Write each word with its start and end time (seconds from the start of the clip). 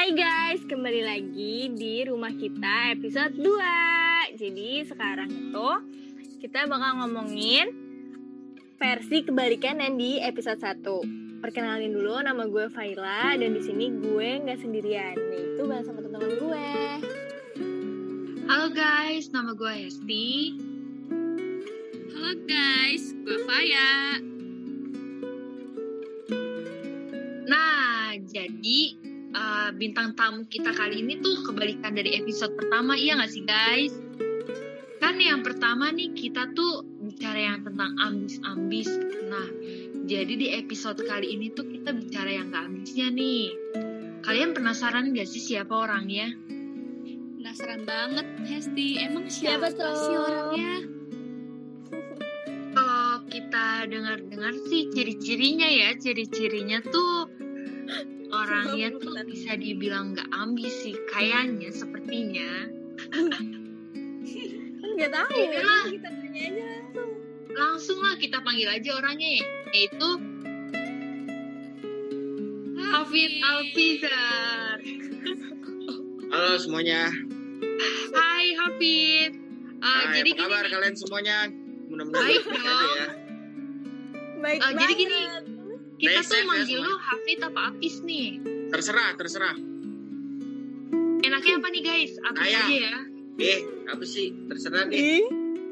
Hai 0.00 0.16
guys, 0.16 0.64
kembali 0.64 1.04
lagi 1.04 1.76
di 1.76 2.00
rumah 2.08 2.32
kita 2.32 2.96
episode 2.96 3.36
2 3.36 4.32
Jadi 4.32 4.80
sekarang 4.88 5.28
itu 5.28 5.70
kita 6.40 6.64
bakal 6.64 7.04
ngomongin 7.04 7.68
versi 8.80 9.20
kebalikan 9.20 9.76
yang 9.76 10.00
di 10.00 10.16
episode 10.16 10.56
1 10.56 11.44
Perkenalin 11.44 11.92
dulu 11.92 12.16
nama 12.16 12.48
gue 12.48 12.72
Faila 12.72 13.36
dan 13.36 13.52
di 13.52 13.60
sini 13.60 13.92
gue 13.92 14.40
nggak 14.40 14.64
sendirian 14.64 15.20
Itu 15.36 15.68
bareng 15.68 15.84
sama 15.84 16.00
teman-teman 16.00 16.32
gue 16.48 16.72
Halo 18.48 18.72
guys, 18.72 19.28
nama 19.36 19.52
gue 19.52 19.84
Hesti. 19.84 20.56
Halo 22.16 22.32
guys, 22.48 23.04
gue 23.20 23.36
Faya. 23.44 24.29
Uh, 29.70 29.72
bintang 29.78 30.18
tamu 30.18 30.42
kita 30.50 30.74
kali 30.74 31.06
ini 31.06 31.22
tuh 31.22 31.46
kebalikan 31.46 31.94
dari 31.94 32.18
episode 32.18 32.58
pertama, 32.58 32.98
iya 32.98 33.14
gak 33.14 33.30
sih 33.30 33.46
guys? 33.46 33.94
Kan 34.98 35.16
yang 35.22 35.46
pertama 35.46 35.94
nih 35.94 36.12
kita 36.12 36.50
tuh 36.52 36.84
bicara 37.00 37.38
yang 37.38 37.58
tentang 37.64 37.96
ambis-ambis. 38.02 38.90
Nah, 39.30 39.48
jadi 40.04 40.34
di 40.36 40.48
episode 40.58 41.00
kali 41.06 41.38
ini 41.38 41.54
tuh 41.54 41.64
kita 41.70 41.94
bicara 41.94 42.30
yang 42.34 42.50
gak 42.52 42.66
ambisnya 42.66 43.08
nih. 43.14 43.54
Kalian 44.26 44.52
penasaran 44.52 45.14
gak 45.16 45.30
sih 45.30 45.40
siapa 45.40 45.72
orangnya? 45.72 46.34
Penasaran 47.40 47.88
banget, 47.88 48.26
Hesti. 48.44 49.00
Emang 49.00 49.24
Siapa 49.32 49.72
siapa, 49.72 49.80
tuh? 49.80 49.96
sih 49.96 50.16
orangnya? 50.18 50.74
Kalau 52.70 53.14
kita 53.32 53.66
dengar-dengar 53.88 54.54
sih 54.68 54.92
ciri-cirinya 54.92 55.66
ya, 55.66 55.96
ciri-cirinya 55.96 56.84
tuh 56.84 57.39
orangnya 58.30 58.88
tuh 59.02 59.14
bisa 59.24 59.54
dibilang 59.54 60.14
nggak 60.14 60.28
ambis 60.32 60.74
sih, 60.80 60.94
kayaknya 61.06 61.70
sepertinya. 61.70 62.50
Kan 64.80 64.88
nggak 64.92 65.10
tahu 65.10 65.28
Iya. 65.32 65.50
ya, 65.56 65.78
kita 65.88 66.08
tanya 66.10 66.40
aja 66.40 66.62
langsung 66.64 67.10
Langsung 67.50 67.98
lah 67.98 68.14
kita 68.16 68.38
panggil 68.40 68.68
aja 68.68 68.90
orangnya, 68.94 69.42
yaitu 69.70 70.10
Hafid 72.80 73.32
Alfizar. 73.40 74.78
Halo 76.28 76.52
semuanya. 76.56 77.10
Hai 78.12 78.46
Hafid. 78.56 79.32
Uh, 79.80 79.86
Hai, 79.86 80.04
jadi 80.16 80.30
apa 80.32 80.40
kabar 80.44 80.62
gini, 80.62 80.72
kalian 80.72 80.94
semuanya? 80.94 81.36
Mudah-mudahan 81.88 82.22
Baik 82.22 82.42
dong. 82.44 82.60
ya. 82.92 83.08
Baik 84.40 84.58
Ah, 84.60 84.70
jadi 84.70 84.76
banget 84.76 84.96
gini. 84.96 85.20
Kita 86.00 86.20
tuh 86.24 86.40
manggil 86.48 86.80
semua. 86.80 86.88
lu 86.88 86.94
Hafid 86.96 87.38
apa 87.44 87.60
Apis 87.68 87.94
nih? 88.00 88.40
Terserah, 88.72 89.12
terserah. 89.20 89.56
Enaknya 91.20 91.54
apa 91.60 91.68
nih 91.68 91.82
guys? 91.84 92.12
Apis 92.24 92.40
Ayah. 92.48 92.64
aja 92.64 92.74
ya. 92.74 92.96
Eh, 93.40 93.60
apa 93.84 94.04
sih? 94.08 94.32
Terserah 94.48 94.88
deh. 94.88 94.96
Ih, 94.96 95.24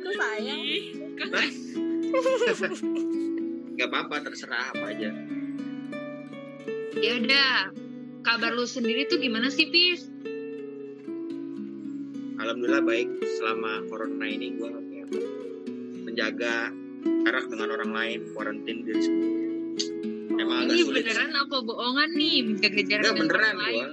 kok 0.05 0.13
sayang 0.17 0.61
Ih, 0.61 0.85
kan? 1.17 1.29
Gak 3.79 3.89
apa-apa, 3.89 4.17
terserah 4.27 4.75
apa 4.75 4.85
aja. 4.93 5.11
Ya 6.99 7.13
udah. 7.23 7.71
Kabar 8.27 8.53
lu 8.53 8.67
sendiri 8.69 9.09
tuh 9.09 9.23
gimana 9.23 9.49
sih, 9.49 9.71
Pis? 9.73 10.11
Alhamdulillah 12.39 12.85
baik 12.85 13.09
selama 13.39 13.87
corona 13.89 14.27
ini 14.29 14.59
gue 14.59 14.71
menjaga 16.05 16.75
jarak 17.25 17.47
dengan 17.49 17.69
orang 17.79 17.93
lain, 17.95 18.19
kuarantin 18.35 18.85
diri 18.85 19.01
sendiri. 19.01 19.48
Emang 20.39 20.65
Ini 20.65 20.81
sulit. 20.81 21.03
beneran 21.03 21.33
apa 21.35 21.57
bohongan 21.59 22.11
nih 22.13 22.37
menjaga 22.45 22.81
jarak 22.81 23.03
Enggak, 23.03 23.11
dengan 23.11 23.23
beneran 23.25 23.57
lain? 23.59 23.87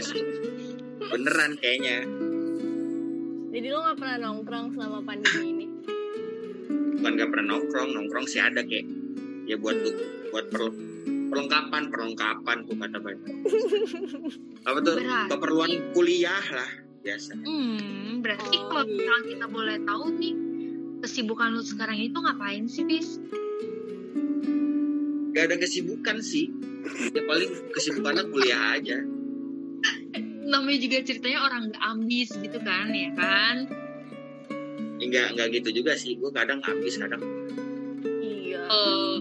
Sih. 0.00 0.24
Beneran 1.12 1.52
kayaknya. 1.56 1.96
Jadi 3.50 3.66
lo 3.66 3.78
gak 3.82 3.98
pernah 3.98 4.16
nongkrong 4.22 4.66
selama 4.72 4.98
pandemi 5.02 5.44
ini? 5.50 5.66
Bukan 6.94 7.12
gak 7.14 7.28
pernah 7.28 7.46
nongkrong, 7.50 7.88
nongkrong 7.90 8.24
sih 8.24 8.38
ada 8.38 8.62
kayak 8.62 8.86
ya 9.44 9.56
buat 9.56 9.74
tuh 9.76 9.94
buat 10.30 10.46
perlu 10.48 10.70
perlengkapan 11.26 11.82
perlengkapan 11.88 12.56
tuh 12.64 12.76
kata 12.76 12.98
banyak 12.98 13.22
apa 14.68 14.78
tuh 14.80 14.94
Berarti- 14.96 15.28
keperluan 15.28 15.70
kuliah 15.90 16.44
lah 16.50 16.70
biasa 17.00 17.32
Hmm, 17.36 18.18
berarti 18.18 18.56
Oh, 18.56 18.66
kalau 18.68 18.84
misalnya 18.84 19.24
kita 19.26 19.46
boleh 19.48 19.76
tahu 19.80 20.04
nih 20.14 20.34
kesibukan 21.00 21.50
lu 21.50 21.62
sekarang 21.62 21.98
itu 21.98 22.14
ngapain 22.14 22.64
sih, 22.64 22.84
Pis? 22.84 23.18
Gak 25.34 25.44
ada 25.50 25.56
kesibukan 25.58 26.18
sih. 26.22 26.50
Ya 27.12 27.22
paling 27.28 27.50
kesibukannya 27.74 28.24
kuliah 28.30 28.78
aja. 28.78 28.98
Namanya 30.50 30.78
juga 30.82 30.98
ceritanya 31.06 31.40
orang 31.46 31.70
gak 31.70 31.84
ambis 31.84 32.28
gitu 32.34 32.58
kan, 32.62 32.90
ya 32.90 33.10
kan? 33.14 33.56
enggak 35.00 35.32
enggak 35.32 35.48
gitu 35.56 35.82
juga 35.82 35.96
sih. 35.96 36.14
Gue 36.20 36.30
kadang 36.30 36.60
habis 36.60 37.00
kadang 37.00 37.24
Iya. 38.20 38.62
Eh, 38.68 39.16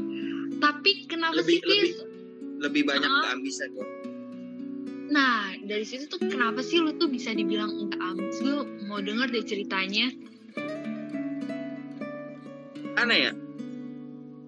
tapi 0.59 1.07
kenapa 1.07 1.39
lebih 1.39 1.63
sih, 1.63 1.65
lebih 1.65 1.91
lebih 2.59 2.81
banyak 2.83 3.09
nggak 3.09 3.33
ambis 3.39 3.57
aja. 3.63 3.83
Nah, 5.09 5.57
dari 5.65 5.85
situ 5.87 6.05
tuh 6.05 6.21
kenapa 6.21 6.61
sih 6.61 6.83
lu 6.83 6.93
tuh 6.99 7.09
bisa 7.09 7.33
dibilang 7.33 7.71
enggak 7.71 8.01
ambis? 8.03 8.37
Gue 8.43 8.67
mau 8.85 8.99
denger 8.99 9.27
deh 9.31 9.45
ceritanya. 9.47 10.11
aneh 12.99 13.31
ya 13.31 13.33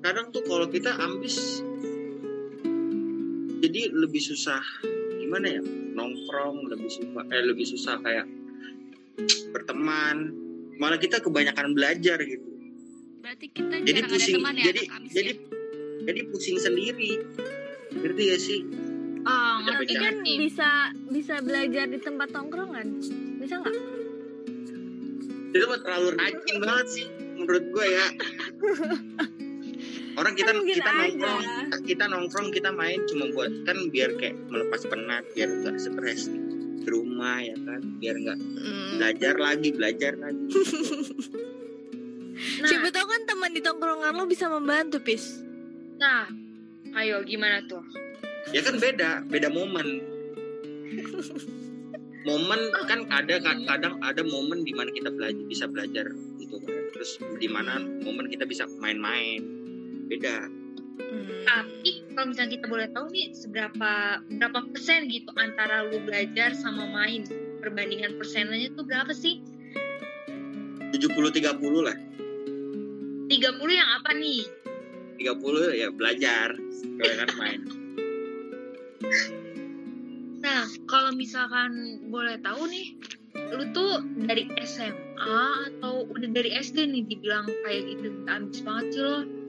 kadang 0.01 0.33
tuh 0.33 0.41
kalau 0.45 0.67
kita 0.67 0.91
ambis 0.97 1.61
jadi 3.61 3.93
lebih 3.93 4.21
susah. 4.21 4.61
Gimana 5.21 5.47
ya? 5.47 5.61
Nongkrong 5.93 6.65
lebih 6.67 6.89
susah 6.89 7.23
eh 7.29 7.43
lebih 7.45 7.65
susah 7.69 7.95
kayak 8.01 8.25
berteman. 9.53 10.33
Malah 10.81 10.97
kita 10.97 11.21
kebanyakan 11.21 11.77
belajar 11.77 12.17
gitu. 12.25 12.49
Berarti 13.21 13.45
kita 13.53 13.75
jadi 13.85 14.01
pusing 14.09 14.41
ada 14.41 14.41
teman 14.41 14.53
ya, 14.57 14.65
jadi 14.65 14.81
jadi 15.13 15.31
ya? 15.37 15.45
jadi 16.09 16.21
pusing 16.33 16.57
sendiri. 16.57 17.11
Ngerti 17.91 18.21
gak 18.33 18.41
sih? 18.41 18.59
Ah, 19.21 19.61
Kita 19.61 19.77
ngerti 19.77 19.93
kan 20.01 20.15
bisa 20.41 20.69
bisa 21.13 21.35
belajar 21.45 21.85
di 21.85 22.01
tempat 22.01 22.33
tongkrongan. 22.33 22.97
Bisa 23.37 23.61
nggak? 23.61 24.01
itu 25.51 25.65
mah 25.67 25.79
terlalu 25.83 26.09
rajin 26.15 26.55
banget 26.63 26.87
sih 26.87 27.05
menurut 27.35 27.65
gue 27.75 27.85
ya 27.91 28.05
orang 30.21 30.33
kita 30.33 30.47
Kan 30.47 30.55
mungkin 30.55 30.75
kita 30.75 30.91
aja. 30.91 31.01
nongkrong 31.01 31.41
kita 31.83 32.03
nongkrong 32.05 32.49
kita 32.51 32.69
main 32.71 32.99
cuma 33.03 33.25
buat 33.27 33.51
kan 33.63 33.77
biar 33.89 34.13
kayak 34.15 34.37
melepas 34.47 34.85
penat 34.85 35.25
biar 35.33 35.49
nggak 35.51 35.75
stres. 35.75 36.29
Di 36.77 36.87
rumah 36.87 37.37
ya 37.39 37.57
kan? 37.59 37.81
Biar 37.97 38.15
nggak 38.15 38.37
Hmm. 38.37 38.89
belajar 38.95 39.35
lagi 39.35 39.69
belajar 39.71 40.13
lagi. 40.15 40.45
Nah, 42.31 42.65
Siapa 42.65 42.89
tahu 42.89 43.05
kan 43.05 43.21
teman 43.23 43.51
di 43.51 43.61
tongkrongan 43.61 44.13
lo 44.13 44.25
bisa 44.25 44.49
membantu, 44.49 44.97
Pis. 44.97 45.45
Nah, 45.95 46.25
ayo 46.95 47.21
gimana 47.21 47.61
tuh? 47.63 47.85
ya 48.49 48.61
kan 48.61 48.81
beda 48.81 49.21
beda 49.23 49.45
momen. 49.47 50.01
Momen 52.21 52.59
kan 52.85 53.05
ada 53.07 53.37
ka- 53.37 53.61
kadang 53.63 54.01
ada 54.01 54.21
momen 54.21 54.61
di 54.61 54.73
mana 54.73 54.89
kita 54.89 55.09
belajar 55.09 55.37
bisa 55.43 55.65
belajar 55.65 56.05
gitu 56.37 56.57
kan. 56.59 56.73
Terus 56.91 57.11
di 57.37 57.45
mana 57.45 57.77
momen 57.77 58.25
kita 58.25 58.45
bisa 58.45 58.65
main-main 58.75 59.41
beda 60.11 60.51
Hmm. 61.11 61.43
Tapi 61.43 62.05
kalau 62.13 62.31
misalnya 62.31 62.51
kita 62.55 62.65
boleh 62.69 62.87
tahu 62.93 63.05
nih 63.11 63.33
seberapa 63.33 63.91
berapa 64.21 64.59
persen 64.71 65.09
gitu 65.09 65.31
antara 65.35 65.83
lu 65.89 65.97
belajar 66.07 66.53
sama 66.55 66.87
main 66.87 67.25
perbandingan 67.59 68.15
persennya 68.15 68.69
tuh 68.77 68.85
berapa 68.85 69.11
sih? 69.11 69.41
70-30 70.93 71.41
lah 71.83 71.97
30 73.27 73.33
yang 73.71 73.89
apa 73.97 74.11
nih? 74.15 74.43
30 75.19 75.79
ya 75.79 75.87
belajar 75.91 76.55
kan 77.01 77.29
main 77.39 77.61
Nah, 80.41 80.65
kalau 80.89 81.13
misalkan 81.13 82.01
boleh 82.09 82.41
tahu 82.41 82.65
nih, 82.65 82.97
lu 83.53 83.65
tuh 83.77 84.01
dari 84.25 84.49
SMA 84.65 85.45
atau 85.69 86.09
udah 86.09 86.29
dari 86.33 86.57
SD 86.57 86.89
nih 86.89 87.05
dibilang 87.05 87.45
kayak 87.61 87.93
gitu 87.93 88.09
ambis 88.25 88.59
banget 88.65 88.85
sih 88.89 89.01
lo? 89.05 89.40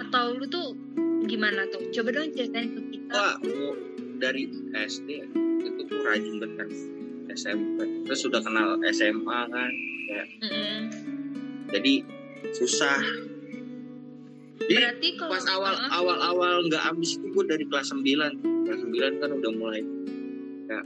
Atau 0.00 0.40
lu 0.40 0.48
tuh 0.48 0.72
gimana 1.28 1.68
tuh? 1.68 1.84
Coba 1.92 2.08
dong 2.16 2.32
ceritain 2.32 2.72
ke 2.72 2.80
kita. 2.96 3.12
wah 3.12 3.36
dari 4.20 4.44
SD 4.76 5.08
itu 5.64 5.80
tuh 5.88 5.98
rajin 6.04 6.36
banget 6.38 6.52
kan 6.60 6.68
SMP 7.32 7.78
terus 8.04 8.20
sudah 8.20 8.40
kenal 8.44 8.76
SMA 8.92 9.40
kan 9.48 9.70
Mm-mm. 10.44 10.78
jadi 11.72 12.04
susah 12.52 13.00
jadi 14.60 14.76
Berarti 14.76 15.08
kalau 15.16 15.32
pas 15.32 15.46
awal 15.48 15.72
Heeh. 15.72 15.90
awal 15.96 16.18
awal 16.20 16.54
nggak 16.68 16.84
ambis 16.84 17.16
itu 17.16 17.26
gue 17.32 17.44
dari 17.48 17.64
kelas 17.64 17.88
9 17.96 18.04
kelas 18.68 18.80
9 18.84 19.20
kan 19.24 19.30
udah 19.32 19.50
mulai 19.56 19.82
ya 20.68 20.80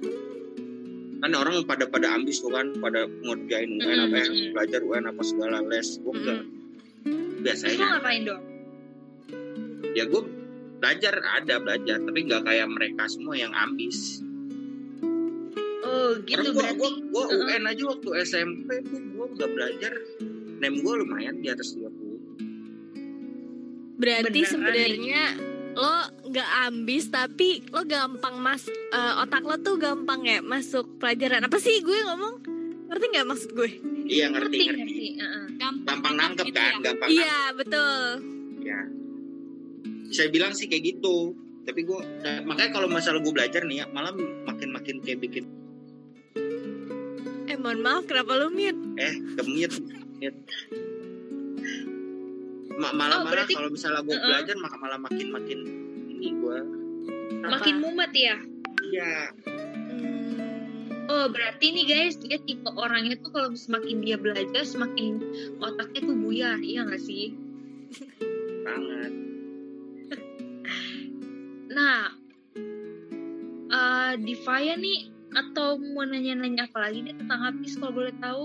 kan 1.24 1.30
orang 1.34 1.64
pada 1.66 1.90
pada 1.90 2.14
ambis 2.14 2.38
tuh 2.38 2.54
kan 2.54 2.70
pada 2.78 3.10
ngerjain 3.26 3.82
UN 3.82 3.98
apa 4.08 4.14
ya 4.14 4.26
Mm-mm. 4.30 4.50
belajar 4.54 4.80
UN 4.86 5.04
apa 5.10 5.22
segala 5.26 5.58
les 5.66 5.88
gue 5.98 6.14
lu 6.14 6.34
biasanya 7.44 7.98
ngapain 8.00 8.22
dong? 8.24 8.42
Ya 9.94 10.04
gue 10.04 10.22
belajar 10.76 11.14
ada 11.32 11.54
belajar 11.56 11.96
tapi 11.98 12.18
nggak 12.22 12.42
kayak 12.42 12.68
mereka 12.68 13.06
semua 13.06 13.34
yang 13.34 13.52
ambis 13.52 14.20
Oh, 15.84 16.16
gitu 16.18 16.40
Karena 16.40 16.48
gua, 16.50 16.64
berarti. 16.64 16.78
gua, 16.80 16.90
gua 17.06 17.24
Heeh. 17.26 17.44
UN 17.52 17.64
aja 17.66 17.82
waktu 17.86 18.08
SMP 18.24 18.68
tuh 18.82 19.04
gua 19.12 19.26
nggak 19.28 19.50
belajar. 19.52 19.92
Nem 20.56 20.80
gua 20.80 20.94
lumayan 20.96 21.36
di 21.38 21.46
atas 21.46 21.76
30. 21.76 21.92
Berarti 23.94 24.40
sebenarnya 24.42 25.22
lo 25.74 25.94
nggak 26.24 26.50
ambis 26.64 27.10
tapi 27.10 27.68
lo 27.68 27.84
gampang 27.84 28.38
mas 28.38 28.64
eh, 28.70 29.12
otak 29.18 29.42
lo 29.42 29.58
tuh 29.58 29.76
gampang 29.76 30.22
ya 30.22 30.40
masuk 30.40 30.96
pelajaran 30.96 31.42
apa 31.42 31.58
sih 31.58 31.78
gue 31.80 31.98
ngomong 32.00 32.34
ngerti 32.88 33.04
nggak 33.10 33.26
maksud 33.26 33.50
gue 33.52 33.70
Iya 34.04 34.30
ngerti 34.30 34.54
ngerti. 34.56 34.64
ngerti. 34.72 35.06
Heeh. 35.16 35.44
gampang, 35.56 35.98
Gampang 35.98 36.14
nangkep 36.14 36.46
gitu 36.46 36.56
kan, 36.56 36.70
ya. 36.70 36.78
gampang 36.80 37.08
iya 37.08 37.36
betul 37.52 38.02
ya 38.62 38.80
saya 40.14 40.30
bilang 40.30 40.52
sih 40.52 40.64
kayak 40.64 40.94
gitu 40.94 41.34
tapi 41.62 41.82
gue 41.82 41.98
makanya 42.42 42.70
kalau 42.70 42.86
masalah 42.86 43.18
gue 43.18 43.32
belajar 43.32 43.64
nih 43.64 43.82
ya 43.82 43.86
malah 43.88 44.14
makin 44.44 44.70
makin 44.70 45.00
kayak 45.00 45.18
bikin 45.18 45.44
eh 47.44 47.56
mohon 47.56 47.80
maaf 47.80 48.04
kenapa 48.04 48.36
lo 48.36 48.46
mute 48.48 48.78
eh 48.96 49.14
kemit 49.34 49.72
mute. 50.14 50.38
Ma- 52.74 52.90
malah 52.90 53.16
Oh, 53.16 53.22
malah 53.22 53.32
berarti- 53.32 53.54
kalau 53.54 53.70
misalnya 53.70 54.00
gue 54.00 54.12
Uh-uh. 54.12 54.28
belajar 54.28 54.56
maka 54.56 54.76
malah 54.76 54.98
makin 55.00 55.26
makin 55.30 55.58
ini 56.08 56.28
gue 56.36 56.58
Makin 57.44 57.76
mumet 57.76 58.08
ya. 58.10 58.36
ya 58.90 59.28
Hmm, 59.84 60.40
Oh, 61.04 61.28
berarti 61.28 61.66
nih 61.70 61.84
guys, 61.84 62.16
dia 62.16 62.40
tipe 62.40 62.64
orangnya 62.66 63.14
tuh 63.18 63.28
kalau 63.30 63.52
semakin 63.52 64.00
dia 64.00 64.16
belajar, 64.16 64.64
semakin 64.64 65.20
otaknya 65.58 66.00
tuh 66.02 66.16
buyar, 66.16 66.56
iya 66.58 66.80
gak 66.82 66.98
sih? 66.98 67.36
banget 68.64 69.12
Nah, 71.74 72.14
eh 73.74 74.12
Divaya 74.22 74.78
nih, 74.78 75.10
atau 75.34 75.74
mau 75.76 76.06
nanya-nanya 76.06 76.70
apa 76.70 76.86
lagi 76.86 77.02
nih 77.02 77.14
tentang 77.18 77.40
Hafiz 77.42 77.74
kalau 77.74 77.92
boleh 77.92 78.14
tahu? 78.22 78.42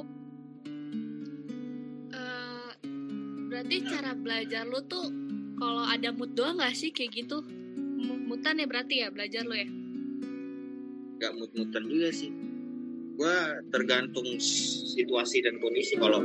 Eh, 2.10 2.72
berarti 3.54 3.76
cara 3.86 4.18
belajar 4.18 4.66
lu 4.66 4.82
tuh 4.90 5.14
kalau 5.62 5.86
ada 5.86 6.10
mood 6.10 6.34
doang 6.34 6.58
gak 6.58 6.74
sih 6.74 6.90
kayak 6.90 7.14
gitu? 7.14 7.46
Mu- 7.78 8.26
Mutan 8.26 8.58
ya 8.58 8.66
berarti 8.66 9.06
ya 9.06 9.14
belajar 9.14 9.46
lu 9.46 9.54
ya? 9.54 9.70
gak 11.20 11.36
mut-mutan 11.36 11.84
juga 11.86 12.10
sih 12.16 12.32
gue 13.20 13.38
tergantung 13.76 14.40
situasi 14.40 15.44
dan 15.44 15.60
kondisi 15.60 16.00
kalau 16.00 16.24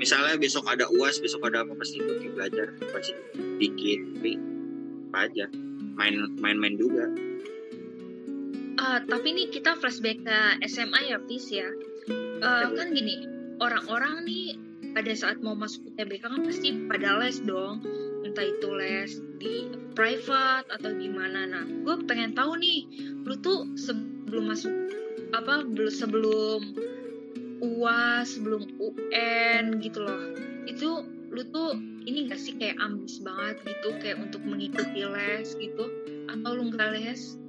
misalnya 0.00 0.40
besok 0.40 0.64
ada 0.64 0.88
uas 0.88 1.20
besok 1.20 1.44
ada 1.44 1.60
apa 1.60 1.76
pasti 1.76 2.00
gue 2.00 2.16
kayak 2.24 2.32
belajar 2.32 2.66
pasti 2.88 3.12
dikit 3.60 4.00
tapi 4.16 4.32
apa 5.12 5.18
aja 5.28 5.46
main 5.96 6.14
main-main 6.38 6.76
juga 6.78 7.08
Ah, 8.74 9.00
tapi 9.00 9.32
nih 9.32 9.48
kita 9.48 9.78
flashback 9.80 10.20
ke 10.26 10.38
SMA 10.68 11.08
ya, 11.08 11.16
Fis 11.24 11.48
ya. 11.48 11.70
Eh, 12.44 12.66
kan 12.74 12.92
gini, 12.92 13.24
orang-orang 13.62 14.28
nih 14.28 14.60
pada 14.92 15.08
saat 15.16 15.40
mau 15.40 15.56
masuk 15.56 15.88
UTBK 15.94 16.26
kan 16.26 16.42
pasti 16.44 16.74
pada 16.90 17.16
les 17.16 17.40
dong. 17.40 17.80
Entah 18.26 18.44
itu 18.44 18.68
les 18.76 19.10
di 19.40 19.72
private 19.96 20.68
atau 20.68 20.90
gimana. 21.00 21.48
Nah, 21.48 21.64
gue 21.64 21.94
pengen 22.04 22.36
tahu 22.36 22.60
nih, 22.60 22.84
lu 23.24 23.34
tuh 23.40 23.64
sebelum 23.78 24.52
masuk 24.52 24.74
apa 25.32 25.66
belum 25.66 25.90
sebelum 25.90 26.60
UAS, 27.64 28.36
sebelum 28.36 28.68
UN 28.76 29.80
gitu 29.80 30.04
loh. 30.04 30.20
Itu 30.68 31.08
lu 31.32 31.42
tuh 31.48 31.72
ini 32.04 32.28
gak 32.28 32.38
sih 32.38 32.54
kayak 32.60 32.76
ambis 32.84 33.24
banget 33.24 33.64
gitu 33.64 33.96
kayak 33.98 34.20
untuk 34.20 34.44
mengikuti 34.44 35.02
les 35.02 35.48
gitu 35.56 35.84
atau 36.28 36.50
lu 36.52 36.68
nggak 36.68 36.92
les? 37.00 37.40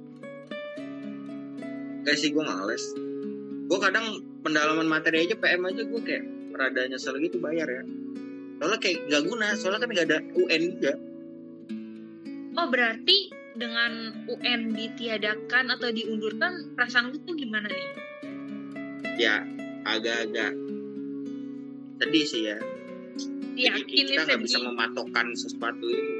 Kayak 2.08 2.18
sih 2.18 2.30
gue 2.32 2.44
males 2.46 2.84
gue 3.66 3.78
kadang 3.82 4.22
pendalaman 4.46 4.86
materi 4.86 5.26
aja 5.26 5.34
PM 5.34 5.66
aja 5.66 5.82
gue 5.82 6.00
kayak 6.06 6.24
rada 6.54 6.86
nyesel 6.86 7.18
gitu 7.18 7.42
bayar 7.42 7.66
ya 7.66 7.82
soalnya 8.62 8.78
kayak 8.80 8.98
gak 9.10 9.22
guna 9.26 9.48
soalnya 9.58 9.82
kan 9.84 9.90
gak 9.92 10.06
ada 10.10 10.18
UN 10.38 10.62
juga 10.78 10.94
Oh 12.56 12.72
berarti 12.72 13.28
dengan 13.52 14.24
UN 14.32 14.72
ditiadakan 14.72 15.76
atau 15.76 15.92
diundurkan 15.92 16.72
perasaan 16.72 17.12
lu 17.12 17.20
tuh 17.20 17.36
gimana 17.36 17.68
nih? 17.68 17.88
ya 19.20 19.44
agak-agak 19.86 20.52
sedih 22.02 22.26
sih 22.26 22.42
ya. 22.50 22.58
Jadi 23.56 23.72
Yakin 23.72 24.04
kita 24.12 24.22
nggak 24.28 24.42
bisa 24.44 24.58
mematokkan 24.60 25.32
sesuatu 25.32 25.86
itu. 25.88 26.14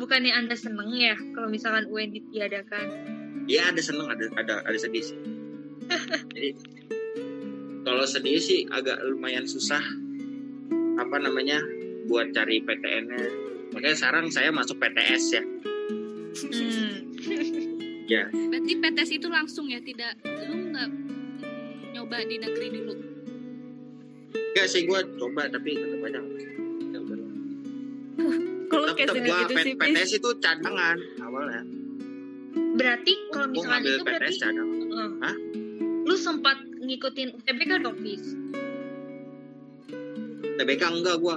Bukannya 0.00 0.32
anda 0.32 0.56
seneng 0.56 0.94
ya 0.96 1.16
kalau 1.36 1.48
misalkan 1.52 1.84
UN 1.92 2.14
ditiadakan? 2.14 3.14
ya 3.44 3.68
ada 3.68 3.80
seneng 3.80 4.08
ada 4.08 4.24
ada 4.40 4.54
ada 4.64 4.78
sedih 4.78 5.04
sih. 5.04 5.18
Jadi 6.34 6.50
kalau 7.84 8.04
sedih 8.08 8.40
sih 8.40 8.64
agak 8.72 8.96
lumayan 9.04 9.44
susah 9.44 9.80
apa 10.96 11.16
namanya 11.20 11.60
buat 12.08 12.32
cari 12.32 12.64
PTN-nya 12.64 13.24
makanya 13.76 13.96
sekarang 13.96 14.32
saya 14.32 14.48
masuk 14.54 14.80
PTS 14.80 15.24
ya. 15.34 15.42
Hmm. 16.34 16.94
ya. 18.08 18.24
Berarti 18.50 18.72
PTS 18.80 19.10
itu 19.20 19.28
langsung 19.28 19.68
ya? 19.68 19.80
Tidak 19.84 20.24
lu 20.24 20.72
nggak 20.72 20.88
nyoba 22.14 22.30
di 22.30 22.38
negeri 22.38 22.66
dulu. 22.70 22.94
enggak 24.54 24.66
sih 24.70 24.86
gue 24.86 25.00
coba 25.18 25.50
tapi 25.50 25.70
tetap 25.74 25.98
aja 26.06 26.20
Ya 26.94 27.00
kalau 28.70 28.86
kayak 28.94 29.10
sini 29.10 29.26
gue 29.26 29.38
gitu 29.44 29.54
sih. 29.60 29.74
PTS 29.74 30.10
itu 30.14 30.30
cadangan 30.38 30.96
awalnya 31.20 31.62
Berarti 32.74 33.12
kalau 33.30 33.46
misalkan 33.50 33.82
ngambil 33.82 33.90
itu 33.92 34.04
berarti 34.06 34.24
PTS 34.24 34.36
cadangan 34.38 35.10
Hah? 35.20 35.36
lu 36.04 36.14
sempat 36.14 36.56
ngikutin 36.78 37.28
UTBK 37.34 37.70
dong, 37.82 37.96
Fis? 37.98 38.24
TBK 40.54 40.82
enggak 40.86 41.16
gue 41.18 41.36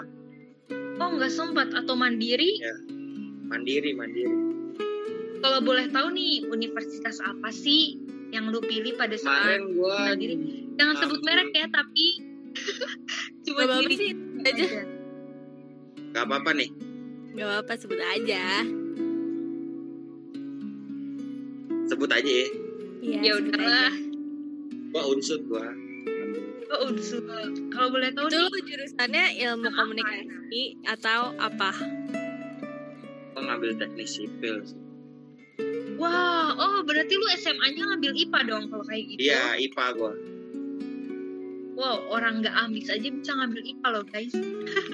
Oh 0.97 1.09
nggak 1.09 1.33
sempat 1.33 1.74
atau 1.74 1.97
mandiri? 1.97 2.62
mandiri 3.50 3.97
mandiri 3.97 4.33
Kalau 5.41 5.59
boleh 5.62 5.89
tahu 5.89 6.13
nih 6.13 6.45
universitas 6.45 7.18
apa 7.18 7.50
sih 7.50 7.97
yang 8.29 8.53
lu 8.53 8.62
pilih 8.62 8.94
pada 8.94 9.18
saat 9.18 9.57
kemarin 9.57 9.63
gue 9.74 9.95
mandiri? 10.06 10.67
Jangan 10.77 10.95
sebut 10.97 11.21
merek 11.21 11.50
ya, 11.51 11.65
tapi 11.68 12.07
cuma 13.44 13.62
diri 13.75 13.95
sih 13.95 14.12
aja 14.44 14.81
gak 16.09 16.24
apa-apa 16.24 16.51
nih 16.53 16.69
Gak 17.33 17.45
apa-apa 17.45 17.74
sebut 17.75 18.00
aja 18.00 18.65
sebut 21.88 22.10
aja 22.10 22.25
ya 22.27 22.48
Iya, 22.98 23.19
Ya 23.22 23.31
sebut 23.36 23.53
udahlah. 23.53 23.93
gue 24.88 25.03
unsur 25.07 25.39
gue 25.43 25.67
Oh, 26.67 26.91
unsur. 26.91 27.24
Kalau 27.72 27.88
boleh 27.88 28.12
tahu 28.12 28.27
Itu 28.27 28.43
lo 28.43 28.60
jurusannya 28.60 29.39
ilmu 29.39 29.65
Apa? 29.65 29.77
komunikasi 29.77 30.62
atau 30.84 31.31
apa? 31.38 31.72
gue 33.31 33.46
ngambil 33.46 33.77
teknik 33.77 34.03
sipil 34.03 34.65
sih. 34.65 34.81
Wah, 35.96 36.51
oh 36.51 36.81
berarti 36.81 37.13
lu 37.13 37.27
SMA-nya 37.38 37.86
ngambil 37.88 38.12
IPA 38.17 38.39
dong 38.43 38.63
kalau 38.67 38.84
kayak 38.84 39.03
gitu. 39.07 39.19
iya 39.24 39.55
IPA 39.55 39.86
gue 39.93 40.13
Wow, 41.77 42.10
orang 42.10 42.41
nggak 42.41 42.57
ambis 42.57 42.89
aja 42.89 43.05
bisa 43.05 43.31
ngambil 43.38 43.62
IPA 43.62 43.88
loh 43.93 44.03
guys. 44.10 44.34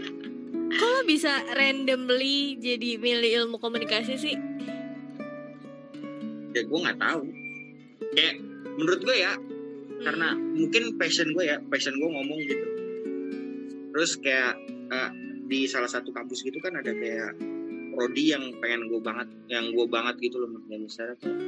Kok 0.78 0.90
lo 0.90 1.02
bisa 1.08 1.40
randomly 1.56 2.60
jadi 2.60 3.00
milih 3.00 3.48
ilmu 3.48 3.58
komunikasi 3.62 4.20
sih? 4.20 4.36
ya 6.54 6.62
gue 6.62 6.80
nggak 6.86 7.02
tahu 7.02 7.26
kayak 8.14 8.36
menurut 8.78 9.02
gue 9.02 9.18
ya 9.18 9.34
Hmm. 10.04 10.12
karena 10.12 10.30
mungkin 10.36 10.84
passion 11.00 11.32
gue 11.32 11.48
ya 11.48 11.58
passion 11.72 11.96
gue 11.96 12.10
ngomong 12.12 12.40
gitu 12.44 12.68
terus 13.96 14.20
kayak 14.20 14.60
eh, 14.92 15.10
di 15.48 15.64
salah 15.64 15.88
satu 15.88 16.12
kampus 16.12 16.44
gitu 16.44 16.60
kan 16.60 16.76
ada 16.76 16.92
kayak 16.92 17.40
prodi 17.96 18.36
yang 18.36 18.52
pengen 18.60 18.92
gue 18.92 19.00
banget 19.00 19.32
yang 19.48 19.72
gue 19.72 19.86
banget 19.88 20.20
gitu 20.20 20.44
loh 20.44 20.52
misalnya 20.68 21.16
kayak 21.24 21.40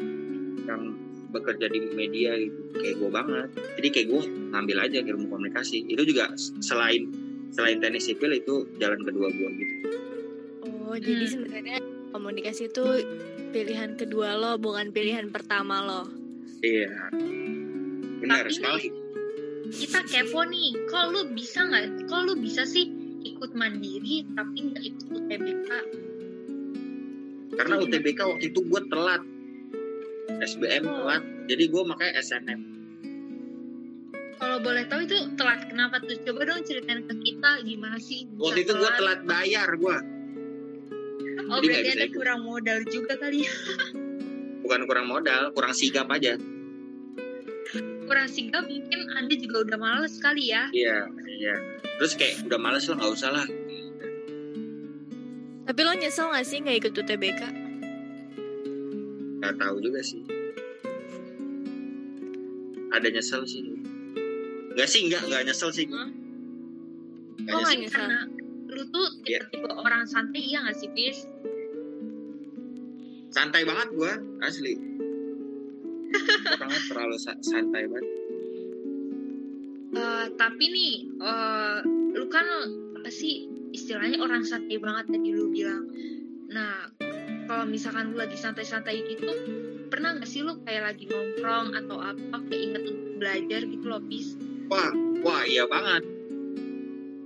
yang 0.71 0.95
bekerja 1.35 1.67
di 1.67 1.79
media 1.91 2.31
gitu 2.35 2.55
kayak 2.73 2.95
gue 2.95 3.09
banget 3.09 3.47
jadi 3.75 3.87
kayak 3.91 4.07
gue 4.07 4.21
ngambil 4.49 4.77
aja 4.81 4.97
ilmu 5.01 5.25
komunikasi 5.27 5.83
itu 5.85 6.03
juga 6.03 6.31
selain 6.59 7.11
selain 7.49 7.77
teknik 7.77 7.99
sipil 7.99 8.31
itu 8.31 8.55
jalan 8.77 8.99
kedua 9.01 9.27
gue 9.29 9.49
gitu 9.53 9.75
Oh, 10.85 10.93
jadi 10.93 11.25
Hmm. 11.25 11.33
sebenarnya 11.35 11.77
komunikasi 12.09 12.69
itu 12.69 12.85
pilihan 13.49 13.93
kedua 13.95 14.33
lo, 14.33 14.55
bukan 14.55 14.89
pilihan 14.89 15.27
pertama 15.27 15.81
lo. 15.81 16.01
iya 16.61 17.09
benar 18.15 18.45
Tapi 18.45 18.53
sekali 18.53 18.85
Kita 19.65 20.05
kepo 20.05 20.45
nih, 20.45 20.77
kalau 20.85 21.09
lu 21.11 21.33
bisa 21.33 21.65
nggak? 21.65 22.05
Kalau 22.05 22.29
lu 22.29 22.35
bisa 22.37 22.63
sih 22.63 22.85
ikut 23.25 23.51
mandiri 23.51 24.21
tapi 24.31 24.57
nggak 24.63 24.83
ikut 24.85 25.05
UTBK. 25.11 25.69
karena 27.51 27.75
UTBK 27.79 28.19
waktu 28.21 28.45
itu 28.45 28.59
gue 28.61 28.81
telat 28.85 29.21
SBM 30.37 30.83
Oh. 30.83 30.93
telat 30.99 31.23
jadi 31.45 31.63
gue 31.65 31.83
makanya 31.83 32.13
SNM 32.19 32.61
Kalau 34.35 34.59
boleh 34.59 34.83
tahu 34.85 35.01
itu 35.01 35.15
telat 35.33 35.63
kenapa 35.65 35.95
tuh? 36.01 36.19
Coba 36.21 36.43
dong 36.45 36.59
ceritain 36.61 37.01
ke 37.01 37.15
kita 37.17 37.63
gimana 37.63 37.95
sih? 37.97 38.27
waktu 38.35 38.61
itu 38.61 38.73
gue 38.73 38.91
telat 38.93 39.21
bayar 39.23 39.69
gue 39.71 39.97
Oh 41.45 41.57
jadi 41.57 41.67
berarti 41.69 41.89
ada 41.93 42.05
ikut. 42.05 42.15
kurang 42.15 42.39
modal 42.41 42.79
juga 42.85 43.13
kali 43.15 43.39
ya. 43.41 43.53
bukan 44.59 44.81
kurang 44.83 45.07
modal 45.07 45.41
kurang 45.51 45.71
sigap 45.71 46.09
aja 46.09 46.35
kurang 48.03 48.25
sigap 48.27 48.65
mungkin 48.65 49.07
anda 49.11 49.33
juga 49.33 49.61
udah 49.63 49.77
males 49.77 50.17
kali 50.17 50.49
ya 50.49 50.69
iya 50.71 51.05
iya 51.27 51.55
terus 51.95 52.13
kayak 52.13 52.41
udah 52.43 52.57
males 52.57 52.85
lah 52.85 52.97
nggak 52.97 53.13
usah 53.13 53.29
lah 53.31 53.47
Tapi 55.65 55.81
lo 55.81 55.93
nyesel 55.93 56.29
gak 56.29 56.45
sih 56.45 56.61
gak 56.61 56.77
ikut 56.79 56.93
UTBK? 56.95 57.41
Nggak 59.45 59.57
tahu 59.59 59.75
juga 59.79 60.01
sih 60.01 60.21
ada 62.89 63.07
nyesel 63.07 63.43
sih 63.43 63.61
nggak 64.73 64.87
sih 64.87 65.01
nggak 65.05 65.21
nggak 65.23 65.41
nyesel 65.45 65.69
sih 65.69 65.85
Hah? 65.87 66.09
Nggak 67.37 67.53
Oh, 67.53 67.61
nggak 67.61 67.77
nyesel. 67.77 67.83
nyesel. 67.83 67.99
karena 68.01 68.19
lu 68.67 68.83
tuh 68.89 69.07
Iya. 69.23 69.39
tipe-tipe 69.45 69.69
orang 69.71 70.03
santai 70.03 70.41
iya 70.41 70.59
gak 70.61 70.75
sih 70.75 70.89
Pis? 70.89 71.19
santai 73.27 73.61
banget 73.61 73.87
gua 73.91 74.13
asli 74.41 74.73
orangnya 76.47 76.81
terlalu 76.85 77.17
sa- 77.17 77.39
santai 77.39 77.85
banget 77.85 78.07
Eh, 79.93 80.27
tapi 80.35 80.65
nih 80.65 80.93
eh, 81.17 81.77
lu 82.11 82.27
kan 82.27 82.43
apa 82.95 83.07
sih 83.09 83.47
istilahnya 83.71 84.19
orang 84.19 84.41
santai 84.41 84.75
banget 84.75 85.07
tadi 85.09 85.29
lu 85.29 85.47
bilang 85.47 85.87
nah 86.47 86.87
kalau 87.45 87.65
misalkan 87.69 88.13
lu 88.13 88.17
lagi 88.17 88.37
santai-santai 88.37 89.05
gitu 89.05 89.31
pernah 89.89 90.17
gak 90.17 90.27
sih 90.27 90.41
lu 90.41 90.57
kayak 90.65 90.93
lagi 90.93 91.05
nongkrong 91.05 91.77
atau 91.77 91.97
apa 92.01 92.37
kayak 92.49 92.61
inget 92.61 92.83
untuk 92.89 93.13
belajar 93.21 93.61
gitu 93.63 93.85
loh 93.85 94.01
Pis? 94.09 94.27
wah 94.67 94.91
wah 95.21 95.41
iya 95.45 95.63
banget 95.69 96.03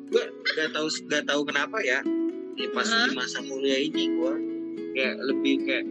gua 0.10 0.26
nggak 0.28 0.70
tahu 0.76 0.88
nggak 1.08 1.24
tahu 1.26 1.42
kenapa 1.48 1.78
ya 1.82 2.00
di 2.60 2.66
pas 2.76 2.88
Hah? 2.88 3.08
di 3.08 3.16
masa 3.16 3.40
mulia 3.42 3.78
ini 3.80 4.04
gua 4.20 4.36
kayak 4.94 5.16
lebih 5.24 5.56
kayak 5.64 5.86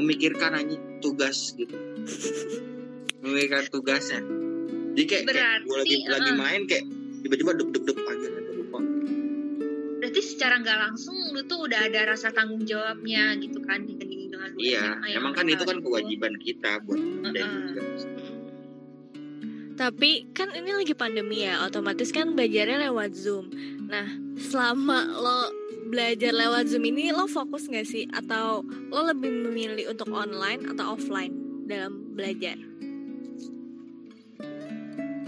memikirkan 0.00 0.52
aja 0.58 0.76
tugas 0.98 1.54
gitu 1.54 1.76
memikirkan 3.22 3.64
tugasnya 3.70 4.20
jadi 4.98 5.06
kayak, 5.06 5.24
kayak 5.30 5.62
gua 5.64 5.76
lagi 5.80 5.96
Berarti, 6.02 6.10
lagi 6.10 6.30
uh-uh. 6.34 6.40
main 6.40 6.62
kayak 6.66 6.84
tiba-tiba 7.20 7.50
deg 7.56 7.68
deg 7.70 7.84
deg 7.86 7.98
aja 8.00 8.26
berarti 8.26 8.49
secara 10.40 10.56
nggak 10.64 10.78
langsung 10.88 11.12
lu 11.36 11.44
tuh 11.44 11.68
udah 11.68 11.84
ada 11.84 12.16
rasa 12.16 12.32
tanggung 12.32 12.64
jawabnya 12.64 13.36
gitu 13.44 13.60
kan 13.60 13.84
dibanding 13.84 14.32
dengan 14.32 14.56
lu 14.56 14.64
iya 14.64 14.96
SMA 15.04 15.20
emang 15.20 15.32
kan 15.36 15.44
itu 15.52 15.68
kan 15.68 15.76
gitu. 15.76 15.84
kewajiban 15.84 16.34
kita 16.40 16.80
buat 16.88 16.96
dan 17.36 17.46
juga 17.68 17.82
Tapi 19.76 20.28
kan 20.36 20.52
ini 20.52 20.76
lagi 20.76 20.92
pandemi 20.92 21.40
ya, 21.40 21.64
otomatis 21.64 22.12
kan 22.12 22.36
belajarnya 22.36 22.92
lewat 22.92 23.16
Zoom. 23.16 23.48
Nah, 23.88 24.12
selama 24.36 25.08
lo 25.08 25.48
belajar 25.88 26.36
lewat 26.36 26.68
Zoom 26.68 26.84
ini 26.84 27.08
lo 27.16 27.24
fokus 27.24 27.64
gak 27.64 27.88
sih? 27.88 28.04
Atau 28.12 28.60
lo 28.92 29.00
lebih 29.08 29.32
memilih 29.32 29.88
untuk 29.88 30.12
online 30.12 30.68
atau 30.68 31.00
offline 31.00 31.64
dalam 31.64 32.12
belajar? 32.12 32.60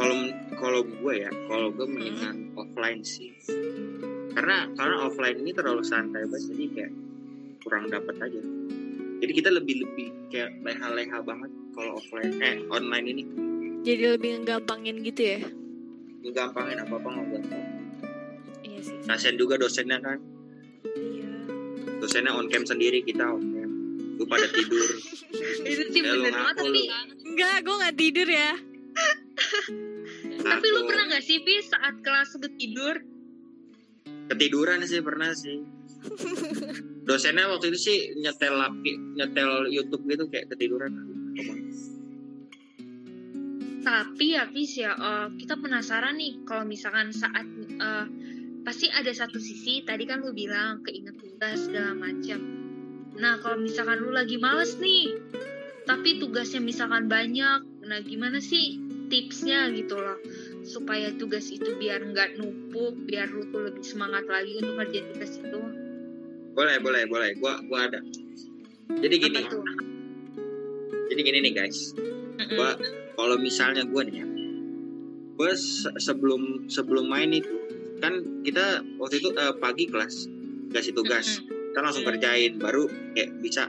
kalau 0.03 0.19
kalau 0.59 0.81
gue 0.83 1.13
ya 1.15 1.31
kalau 1.47 1.69
gue 1.71 1.87
mendingan 1.87 2.51
offline 2.59 3.07
sih 3.07 3.31
karena 4.33 4.57
karena 4.73 4.97
offline 5.03 5.37
ini 5.39 5.53
terlalu 5.53 5.83
santai 5.83 6.25
banget 6.25 6.49
jadi 6.51 6.65
kayak 6.71 6.93
kurang 7.61 7.85
dapat 7.87 8.17
aja 8.19 8.41
jadi 9.23 9.33
kita 9.33 9.51
lebih 9.53 9.87
lebih 9.87 10.09
kayak 10.29 10.51
leha-leha 10.61 11.19
banget 11.21 11.51
kalau 11.73 11.97
offline 11.97 12.33
eh 12.39 12.57
online 12.69 13.07
ini 13.09 13.25
Jadi 13.83 14.15
lebih 14.15 14.31
ngegampangin 14.39 15.03
gitu 15.03 15.23
ya? 15.27 15.39
gampangin 16.25 16.79
apa 16.79 16.95
apa 16.95 17.09
nggak 17.09 17.27
gampang 17.35 17.65
Iya 18.63 18.79
sih. 18.81 18.95
kasian 19.05 19.35
juga 19.35 19.59
dosennya 19.59 19.99
kan 19.99 20.19
Iya. 20.95 21.31
dosennya 21.99 22.31
on 22.31 22.47
cam 22.47 22.63
sendiri 22.63 23.03
kita 23.03 23.27
on 23.27 23.43
cam 23.45 23.71
lu 24.15 24.25
pada 24.25 24.47
tidur 24.49 24.87
itu 25.67 25.83
sih 25.89 26.01
lu 26.01 26.23
bener 26.23 26.31
banget 26.31 26.55
ngaku 26.55 26.63
tapi. 26.63 26.83
Enggak, 27.23 27.57
gue 27.59 27.75
gak 27.77 27.97
tidur 27.97 28.29
ya. 28.29 28.51
tapi 30.39 30.67
lu 30.69 30.81
pernah 30.85 31.05
nggak 31.09 31.25
sih 31.25 31.39
Pis 31.41 31.65
saat 31.67 31.95
kelas 32.01 32.37
lu 32.37 32.49
tidur 32.55 32.95
ketiduran 34.31 34.85
sih 34.87 35.01
pernah 35.03 35.31
sih. 35.35 35.63
Dosennya 37.07 37.51
waktu 37.51 37.75
itu 37.75 37.79
sih 37.79 37.99
nyetel 38.19 38.55
laki 38.59 38.93
nyetel 39.19 39.71
YouTube 39.71 40.07
gitu 40.07 40.27
kayak 40.31 40.51
ketiduran. 40.55 40.93
Tapi 43.83 44.39
ya 44.39 44.47
Fis 44.47 44.79
ya, 44.79 44.95
eh, 44.95 45.27
kita 45.43 45.59
penasaran 45.59 46.15
nih 46.15 46.47
kalau 46.47 46.63
misalkan 46.63 47.11
saat 47.11 47.47
eh, 47.59 48.07
pasti 48.63 48.87
ada 48.95 49.11
satu 49.11 49.43
sisi 49.43 49.83
tadi 49.83 50.07
kan 50.07 50.23
lu 50.23 50.31
bilang 50.31 50.87
keinget 50.87 51.19
tugas 51.19 51.67
segala 51.67 51.99
macam. 51.99 52.39
Nah 53.19 53.43
kalau 53.43 53.59
misalkan 53.59 53.99
lu 53.99 54.15
lagi 54.15 54.39
males 54.39 54.79
nih, 54.79 55.19
tapi 55.85 56.23
tugasnya 56.23 56.63
misalkan 56.63 57.11
banyak, 57.11 57.67
nah 57.83 57.99
gimana 58.07 58.39
sih 58.39 58.79
tipsnya 59.11 59.69
gitu 59.75 59.99
loh 59.99 60.17
supaya 60.63 61.11
tugas 61.19 61.51
itu 61.51 61.75
biar 61.77 62.03
nggak 62.03 62.39
numpuk, 62.39 62.95
biar 63.07 63.29
lu 63.31 63.47
tuh 63.51 63.67
lebih 63.71 63.85
semangat 63.85 64.25
lagi 64.31 64.59
untuk 64.63 64.79
ngerjain 64.79 65.07
tugas 65.15 65.33
itu. 65.39 65.61
boleh 66.53 66.77
boleh 66.85 67.03
boleh. 67.09 67.31
Gua 67.41 67.59
gua 67.67 67.89
ada. 67.89 68.01
Jadi 69.01 69.15
gini. 69.19 69.41
Jadi 71.09 71.21
gini 71.21 71.39
nih 71.49 71.53
guys. 71.57 71.97
Mm-mm. 71.97 72.57
gua 72.57 72.77
kalau 73.13 73.37
misalnya 73.37 73.85
gue 73.85 74.03
nih 74.09 74.25
ya 74.25 74.27
se- 75.53 75.93
sebelum 75.99 76.71
sebelum 76.71 77.11
main 77.11 77.35
itu 77.35 77.51
kan 77.99 78.21
kita 78.47 78.81
waktu 78.97 79.19
itu 79.21 79.35
eh, 79.35 79.55
pagi 79.59 79.91
kelas 79.91 80.29
kasih 80.73 80.95
tugas. 80.95 81.41
Kita 81.43 81.81
langsung 81.81 82.05
Hmm. 82.05 82.15
kerjain. 82.15 82.61
Baru 82.61 82.87
kayak 83.17 83.41
bisa 83.43 83.69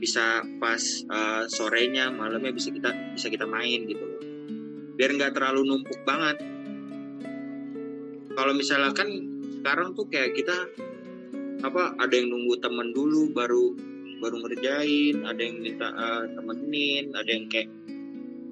bisa 0.00 0.42
pas 0.62 0.80
eh, 1.04 1.42
sorenya 1.50 2.08
malamnya 2.14 2.54
bisa 2.54 2.70
kita 2.70 2.94
bisa 3.12 3.26
kita 3.28 3.44
main 3.44 3.84
gitu 3.84 4.00
loh 4.00 4.33
biar 4.94 5.10
nggak 5.12 5.34
terlalu 5.34 5.62
numpuk 5.66 5.98
banget. 6.02 6.38
Kalau 8.34 8.52
misalnya 8.52 8.90
kan 8.90 9.08
sekarang 9.60 9.94
tuh 9.94 10.06
kayak 10.06 10.34
kita 10.34 10.56
apa 11.64 11.96
ada 11.96 12.12
yang 12.12 12.28
nunggu 12.28 12.60
temen 12.60 12.92
dulu 12.92 13.30
baru 13.30 13.72
baru 14.18 14.36
ngerjain 14.40 15.24
ada 15.24 15.40
yang 15.40 15.56
minta 15.58 15.88
eh, 15.88 16.22
temenin 16.32 17.12
ada 17.12 17.30
yang 17.30 17.46
kayak 17.48 17.68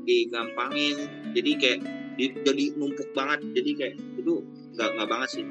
digampangin. 0.03 0.97
Jadi 1.33 1.51
kayak 1.57 1.79
di- 2.15 2.39
jadi 2.43 2.65
numpuk 2.75 3.09
banget. 3.13 3.41
Jadi 3.53 3.71
kayak 3.75 3.95
itu 4.19 4.35
nggak 4.75 4.91
nggak 4.97 5.09
banget 5.09 5.29
sih. 5.31 5.47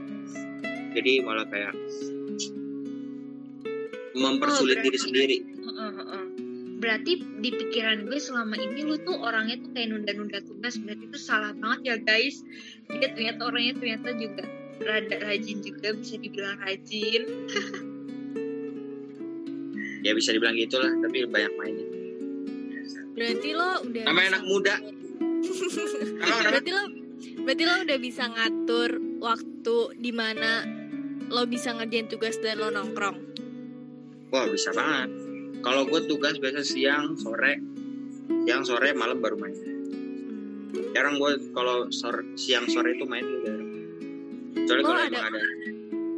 Jadi 0.91 1.12
malah 1.24 1.48
kayak 1.48 1.71
mempersulit 4.12 4.77
Oh, 4.77 4.83
diri 4.83 4.91
berarti- 4.91 5.05
sendiri. 5.07 5.38
Heeh, 5.62 5.91
heeh. 5.98 6.20
Berarti 6.81 7.21
di 7.38 7.50
pikiran 7.53 8.09
gue 8.09 8.17
selama 8.17 8.57
ini 8.57 8.81
lu 8.81 8.97
tuh 9.00 9.13
orangnya 9.13 9.61
tuh 9.61 9.69
kayak 9.69 9.93
nunda-nunda 9.93 10.41
tugas 10.41 10.81
berarti 10.81 11.05
itu 11.05 11.19
salah 11.21 11.53
banget 11.53 11.79
ya 11.85 11.95
guys. 12.01 12.41
Dia 12.89 13.13
ternyata 13.13 13.45
orangnya 13.45 13.77
ternyata 13.77 14.09
juga 14.17 14.43
rada 14.81 15.17
rajin 15.21 15.61
juga 15.61 15.93
bisa 15.93 16.17
dibilang 16.17 16.57
rajin. 16.57 17.21
ya 20.01 20.17
bisa 20.17 20.33
dibilang 20.33 20.57
gitulah 20.57 20.89
tapi 20.97 21.29
banyak 21.29 21.53
mainin 21.61 21.85
Berarti 23.13 23.50
lo 23.53 23.85
udah 23.85 24.03
Namanya 24.09 24.17
bisa- 24.17 24.33
anak 24.33 24.43
muda. 24.50 24.75
Berarti 26.50 26.71
lo 26.71 26.83
berarti 27.41 27.63
lo 27.63 27.73
udah 27.85 28.00
bisa 28.01 28.23
ngatur 28.25 28.89
waktu 29.21 29.77
di 29.97 30.09
mana 30.09 30.65
lo 31.29 31.45
bisa 31.45 31.69
ngerjain 31.71 32.09
tugas 32.09 32.38
dan 32.41 32.57
lo 32.57 32.69
nongkrong. 32.69 33.17
wah 34.31 34.45
bisa 34.50 34.73
banget 34.73 35.09
kalau 35.61 35.85
gue 35.85 36.01
tugas 36.05 36.37
biasa 36.37 36.61
siang 36.61 37.13
sore. 37.15 37.61
Siang 38.43 38.63
sore 38.63 38.93
malam 38.93 39.19
baru 39.19 39.37
main. 39.37 39.53
Hmm. 40.71 40.87
jarang 40.91 41.15
gue 41.15 41.31
kalau 41.51 41.87
sore, 41.89 42.23
siang 42.33 42.65
sore 42.65 42.95
itu 42.95 43.03
main 43.03 43.23
juga. 43.23 43.53
Soalnya 44.65 44.83
Oh, 44.83 44.87
kalau 44.87 45.01
ada- 45.01 45.09
emang 45.09 45.25
ada 45.29 45.43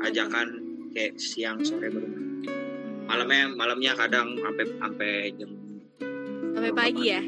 ajakan 0.04 0.48
kayak 0.92 1.14
siang 1.16 1.60
sore 1.62 1.88
baru 1.88 2.08
main. 2.08 2.26
Malamnya 3.04 3.42
malamnya 3.52 3.92
kadang 3.94 4.38
sampai 4.38 4.64
sampai 4.74 5.12
jam 5.36 5.52
sampai 6.54 6.72
pagi 6.72 7.06
ya. 7.06 7.22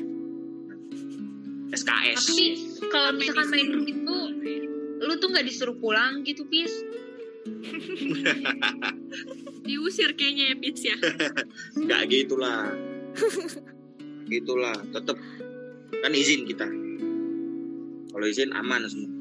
SKS 1.67 2.22
Tapi 2.24 2.45
kalau 2.88 3.10
misalkan 3.12 3.48
main 3.51 3.67
gitu 3.84 4.17
lu 4.98 5.13
tuh 5.19 5.27
nggak 5.27 5.43
disuruh 5.43 5.75
pulang 5.75 6.24
gitu 6.24 6.48
Pis 6.48 6.72
Diusir 9.66 10.14
kayaknya 10.14 10.54
ya 10.54 10.56
Pits 10.58 10.82
ya. 10.86 10.98
nggak 11.78 12.02
gitulah 12.10 12.74
gitulah 14.25 14.75
tetep 14.92 15.18
kan 15.96 16.12
izin 16.12 16.44
kita 16.46 16.68
kalau 18.12 18.25
izin 18.25 18.52
aman 18.52 18.84
semua 18.86 19.14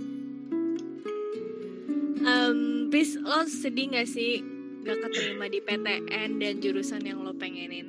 Em, 2.24 2.88
Bis, 2.88 3.20
lo 3.20 3.44
sedih 3.44 3.92
gak 3.92 4.08
sih 4.08 4.40
gak 4.80 4.96
keterima 4.96 5.44
di 5.44 5.60
PTN 5.60 6.40
dan 6.40 6.56
jurusan 6.56 7.04
yang 7.04 7.20
lo 7.20 7.36
pengenin? 7.36 7.84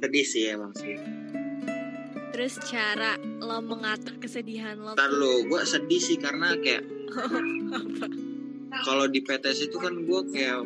sedih 0.00 0.24
sih 0.24 0.48
emang 0.48 0.72
sih 0.72 0.96
Terus 2.32 2.56
cara 2.64 3.20
lo 3.40 3.60
mengatur 3.60 4.16
kesedihan 4.16 4.76
lo 4.76 4.92
Ntar 4.92 5.08
lo 5.08 5.44
gue 5.44 5.60
sedih 5.62 6.00
sih 6.00 6.16
karena 6.16 6.56
kayak 6.56 6.84
apa? 7.76 8.06
Kalau 8.82 9.06
di 9.06 9.20
PTS 9.20 9.70
itu 9.70 9.76
kan 9.78 9.94
gue 9.94 10.20
kayak 10.30 10.62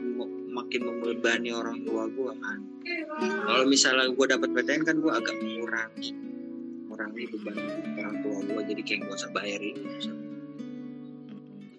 makin 0.50 0.80
membebani 0.82 1.50
orang 1.50 1.84
tua 1.84 2.08
gue 2.08 2.32
kan 2.36 2.58
kalau 3.20 3.64
misalnya 3.64 4.08
gue 4.08 4.26
dapat 4.26 4.48
PTN 4.50 4.82
kan 4.82 4.96
gue 4.98 5.12
agak 5.12 5.36
mengurangi 5.38 6.10
ini 7.10 7.26
beban 7.26 7.56
orang 7.96 8.16
tua 8.20 8.36
gue 8.40 8.62
jadi 8.70 8.82
kayak 8.84 9.00
gak 9.04 9.16
usah 9.16 9.30
bayar 9.32 9.60
ini 9.60 9.76
nggak 9.76 9.98
usah. 9.98 10.16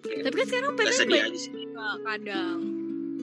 Kayak 0.02 0.22
Tapi 0.22 0.34
kan 0.34 0.46
sekarang 0.46 0.72
PTN 0.74 0.82
banyak 1.08 1.22
aja 1.22 1.38
sih 1.38 1.52
juga 1.52 1.86
kadang. 2.02 2.58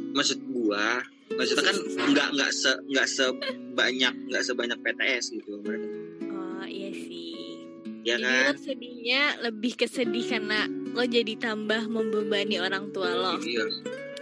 maksud 0.10 0.40
gua 0.50 0.90
maksudnya 1.30 1.64
kan 1.64 1.76
nggak 2.10 2.28
nggak 2.34 2.52
se 2.52 2.72
nggak 2.88 3.08
sebanyak 3.08 4.14
nggak 4.26 4.44
sebanyak 4.44 4.80
PTS 4.80 5.26
gitu 5.32 5.60
berarti 5.62 5.88
Oh 6.26 6.66
iya 6.66 6.90
sih. 6.90 7.62
ya 8.02 8.16
kan 8.18 8.52
lo 8.52 8.58
sedihnya 8.58 9.22
lebih 9.44 9.76
kesedih 9.76 10.26
karena 10.26 10.66
lo 10.94 11.04
jadi 11.06 11.34
tambah 11.38 11.86
membebani 11.88 12.58
orang 12.60 12.90
tua 12.90 13.10
lo. 13.14 13.34
iya 13.42 13.66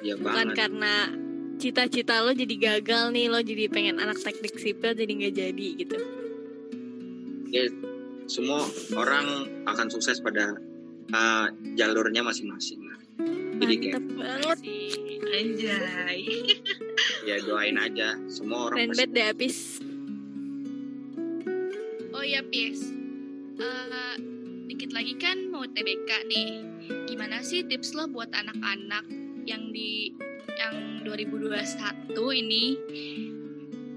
ya 0.04 0.14
Bukan 0.20 0.54
banget 0.54 0.56
karena 0.56 0.94
cita-cita 1.58 2.22
lo 2.22 2.32
jadi 2.38 2.56
gagal 2.58 3.10
nih, 3.16 3.34
lo 3.34 3.42
jadi 3.42 3.66
pengen 3.72 3.98
anak 3.98 4.22
teknik 4.22 4.54
sipil 4.62 4.94
jadi 4.94 5.10
nggak 5.10 5.34
jadi 5.36 5.68
gitu. 5.82 5.98
ya 7.48 7.64
semua 8.28 8.68
orang 8.92 9.48
akan 9.64 9.88
sukses 9.88 10.20
pada 10.20 10.60
uh, 11.16 11.48
jalurnya 11.80 12.20
masing-masing 12.20 12.88
jadi 13.58 13.76
kayak 13.82 13.94
Mantep 13.98 14.06
banget. 14.22 14.58
Anjay. 15.28 16.22
ya 17.28 17.36
doain 17.44 17.78
aja 17.78 18.16
semua 18.30 18.72
orang 18.72 18.94
Keren 18.94 19.10
deh 19.12 19.26
Apis. 19.34 19.82
Oh 22.14 22.24
iya, 22.26 22.42
Pis. 22.42 22.90
Eh, 23.58 23.84
dikit 23.90 24.07
lagi 24.98 25.14
kan 25.22 25.54
mau 25.54 25.62
TBK 25.62 26.10
nih. 26.26 26.50
Gimana 27.06 27.46
sih 27.46 27.62
tips 27.62 27.94
lo 27.94 28.10
buat 28.10 28.34
anak-anak 28.34 29.06
yang 29.46 29.70
di 29.70 30.10
yang 30.58 31.06
2021 31.06 32.18
ini 32.34 32.66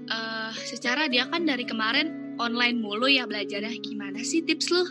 eh 0.05 0.53
secara 0.53 1.09
dia 1.09 1.25
kan 1.25 1.49
dari 1.49 1.65
kemarin 1.65 2.37
online 2.37 2.77
mulu 2.77 3.09
ya 3.09 3.25
belajarnya. 3.25 3.81
Gimana 3.81 4.21
sih 4.21 4.45
tips 4.45 4.69
lo? 4.69 4.85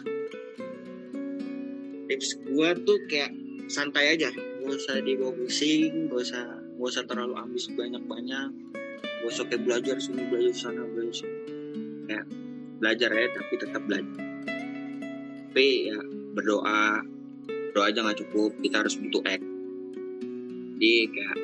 tips 2.11 2.43
gua 2.51 2.75
tuh 2.75 2.99
kayak 3.07 3.31
santai 3.71 4.19
aja 4.19 4.35
gak 4.35 4.67
usah 4.67 4.99
dibawa 4.99 5.31
pusing 5.31 6.11
gak 6.11 6.27
usah 6.27 6.43
gak 6.75 6.91
usah 6.91 7.07
terlalu 7.07 7.39
ambis 7.39 7.71
banyak-banyak 7.71 8.51
gak 8.99 9.31
usah 9.31 9.47
kayak 9.47 9.63
belajar 9.63 9.95
sini 10.03 10.27
belajar 10.27 10.51
sana 10.59 10.83
belajar 10.91 11.23
sini 11.23 11.39
kayak 12.11 12.27
belajar 12.83 13.11
ya 13.15 13.31
tapi 13.31 13.55
tetap 13.63 13.83
belajar 13.87 14.30
tapi 15.51 15.91
ya 15.91 15.99
berdoa. 16.39 17.03
Doa 17.75 17.87
aja 17.91 18.03
nggak 18.07 18.23
cukup 18.23 18.55
kita 18.63 18.87
harus 18.87 18.95
butuh 18.99 19.23
act. 19.27 19.43
Jadi 20.79 20.95
kayak 21.11 21.39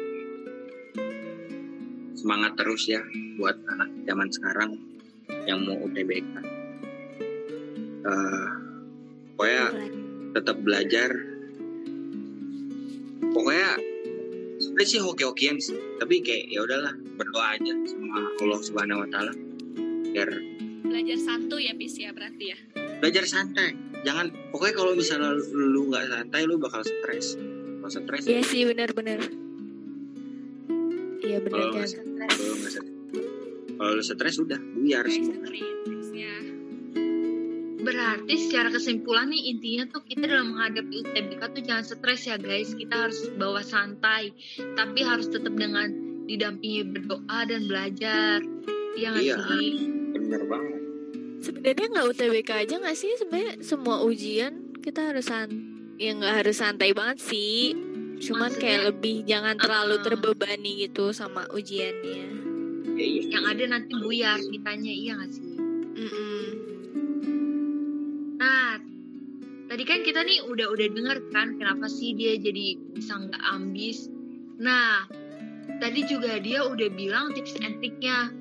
semangat 2.14 2.54
terus 2.54 2.86
ya 2.86 3.02
buat 3.34 3.58
anak 3.66 3.90
zaman 4.06 4.28
sekarang 4.30 4.70
yang 5.46 5.62
mau 5.66 5.76
UTBK 5.82 6.38
Eh, 8.06 8.48
pokoknya 9.34 9.64
tetap 10.38 10.56
belajar. 10.62 11.10
Pokoknya 13.34 13.70
sebenarnya 14.62 14.86
sih 14.86 15.00
hoki-hokian 15.02 15.58
sih 15.58 15.76
tapi 15.98 16.22
kayak 16.22 16.46
ya 16.46 16.62
udahlah 16.62 16.94
berdoa 17.18 17.58
aja 17.58 17.74
sama 17.90 18.22
Allah 18.40 18.60
Subhanahu 18.62 19.02
Wa 19.04 19.08
Taala 19.10 19.32
biar 20.14 20.30
Belajar 20.86 21.18
santu 21.18 21.58
ya, 21.58 21.74
Pis 21.74 21.98
ya 21.98 22.14
berarti 22.14 22.54
ya. 22.54 22.58
belajar 23.02 23.24
santai 23.28 23.74
jangan 24.06 24.26
pokoknya 24.48 24.74
kalau 24.76 24.92
misalnya 24.94 25.34
lu- 25.34 25.66
lu 25.68 25.80
nggak 25.88 26.04
santai 26.06 26.46
lu 26.46 26.56
bakal 26.56 26.80
stres 26.80 27.34
kalau 27.76 27.90
stres 27.92 28.22
Iya 28.24 28.42
sih 28.42 28.62
benar-benar. 28.64 29.20
Iya 31.18 31.38
benar 31.40 31.58
Kalau 31.58 31.74
jangan 31.74 31.88
stres. 31.88 32.06
kalau 32.32 32.54
nggak 32.54 32.70
stres 32.70 32.88
kalau 33.76 33.90
lu 33.92 34.02
stres 34.02 34.34
udah 34.38 34.60
buyar 34.72 35.04
Guys, 35.04 35.14
semua 35.16 35.50
tipsnya. 35.82 36.34
Berarti 37.78 38.34
secara 38.36 38.68
kesimpulan 38.68 39.28
nih 39.28 39.42
intinya 39.48 39.84
tuh 39.86 40.02
kita 40.02 40.24
dalam 40.24 40.50
menghadapi 40.50 41.04
UTBK 41.04 41.42
tuh 41.52 41.62
jangan 41.62 41.84
stres 41.84 42.22
ya 42.24 42.34
guys. 42.36 42.72
Kita 42.72 42.94
harus 43.00 43.30
bawa 43.32 43.60
santai, 43.60 44.32
tapi 44.72 45.00
harus 45.00 45.26
tetap 45.26 45.52
dengan 45.52 45.86
didampingi 46.24 46.82
berdoa 46.88 47.38
dan 47.44 47.62
belajar. 47.64 48.42
Iya 48.92 49.06
nggak 49.12 49.24
Iya. 49.24 49.36
sih? 49.44 49.70
bener 50.08 50.42
banget 50.48 50.75
Sebenarnya 51.46 51.86
nggak 51.94 52.06
UTBK 52.10 52.50
aja 52.66 52.74
nggak 52.82 52.98
sih 52.98 53.14
sebenarnya 53.22 53.62
semua 53.62 54.02
ujian 54.02 54.74
kita 54.82 55.14
harus 55.14 55.30
san 55.30 55.46
ya 55.94 56.10
nggak 56.18 56.34
harus 56.42 56.58
santai 56.58 56.90
banget 56.90 57.22
sih. 57.22 57.70
Cuman 58.16 58.50
Maksudnya, 58.50 58.62
kayak 58.64 58.82
lebih 58.90 59.16
jangan 59.28 59.54
terlalu 59.60 59.94
uh-uh. 60.00 60.06
terbebani 60.08 60.72
gitu 60.88 61.12
sama 61.14 61.46
ujiannya. 61.52 62.26
ya, 62.96 63.06
iya. 63.06 63.22
Yang 63.28 63.44
ada 63.44 63.64
nanti 63.76 63.92
buyar 63.94 64.40
kitanya 64.40 64.92
iya 64.92 65.12
nggak 65.20 65.32
sih? 65.36 65.54
Mm-mm. 65.96 66.44
Nah, 68.40 68.80
tadi 69.68 69.84
kan 69.84 70.00
kita 70.00 70.24
nih 70.24 70.48
udah-udah 70.48 70.88
denger 70.96 71.18
kan 71.30 71.60
kenapa 71.60 71.86
sih 71.92 72.16
dia 72.16 72.40
jadi 72.40 72.80
bisa 72.96 73.20
nggak 73.20 73.42
ambis. 73.52 74.08
Nah, 74.56 75.04
tadi 75.78 76.08
juga 76.08 76.40
dia 76.40 76.64
udah 76.64 76.88
bilang 76.88 77.36
tips 77.36 77.60
and 77.60 77.84
triknya 77.84 78.32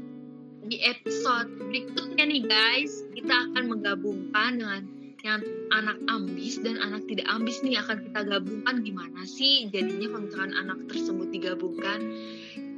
di 0.65 0.81
episode 0.81 1.49
berikutnya 1.61 2.25
nih 2.25 2.43
guys. 2.45 3.05
Kita 3.13 3.49
akan 3.51 3.63
menggabungkan 3.69 4.57
dengan 4.59 4.81
yang 5.25 5.41
anak 5.73 5.97
ambis 6.05 6.61
dan 6.61 6.77
anak 6.77 7.09
tidak 7.09 7.25
ambis 7.25 7.65
nih 7.65 7.81
akan 7.81 8.05
kita 8.05 8.29
gabungkan 8.29 8.85
gimana 8.85 9.25
sih 9.25 9.65
jadinya 9.73 10.13
kalau 10.13 10.29
misalkan 10.29 10.53
anak 10.53 10.77
tersebut 10.85 11.33
digabungkan. 11.33 11.99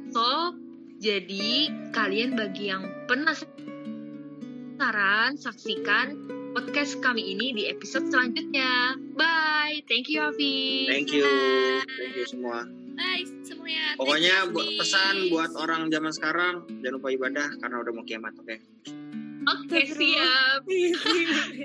So, 0.08 0.56
jadi 0.96 1.68
kalian 1.92 2.40
bagi 2.40 2.72
yang 2.72 2.88
penasaran 3.04 3.46
saksikan 5.36 6.16
podcast 6.56 7.04
kami 7.04 7.36
ini 7.36 7.52
di 7.52 7.68
episode 7.68 8.08
selanjutnya. 8.08 8.96
Bye. 9.12 9.84
Thank 9.84 10.08
you, 10.08 10.24
Avi. 10.24 10.88
thank 10.88 11.12
you 11.12 11.28
thank 11.84 12.16
you 12.16 12.24
semua 12.24 12.87
Bye 12.98 13.24
semuanya. 13.46 13.94
Pokoknya 13.94 14.36
Pis. 14.50 14.78
pesan 14.82 15.14
buat 15.30 15.54
orang 15.54 15.86
zaman 15.88 16.10
sekarang 16.10 16.54
jangan 16.82 16.94
lupa 16.98 17.08
ibadah 17.14 17.48
karena 17.62 17.76
udah 17.78 17.92
mau 17.94 18.04
kiamat 18.04 18.34
oke 18.36 18.56
Oke, 19.48 19.80
siap. 19.88 20.60